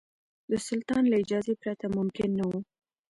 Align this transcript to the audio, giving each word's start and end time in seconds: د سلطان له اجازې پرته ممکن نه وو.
د 0.49 0.51
سلطان 0.67 1.03
له 1.11 1.15
اجازې 1.23 1.53
پرته 1.61 1.85
ممکن 1.97 2.29
نه 2.39 2.45
وو. 2.49 2.59